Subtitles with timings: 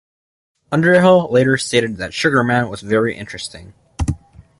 [0.71, 3.75] Underhill later stated that Sugerman was very interesting.